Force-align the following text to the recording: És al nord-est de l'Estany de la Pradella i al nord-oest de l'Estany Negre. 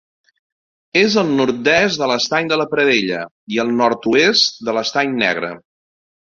És 1.01 1.17
al 1.21 1.27
nord-est 1.41 2.01
de 2.03 2.07
l'Estany 2.11 2.49
de 2.53 2.57
la 2.61 2.65
Pradella 2.71 3.19
i 3.57 3.61
al 3.65 3.71
nord-oest 3.83 4.65
de 4.71 4.75
l'Estany 4.79 5.15
Negre. 5.21 5.53